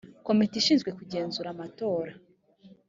[0.27, 2.11] komite ishinzwe kugenzura amatora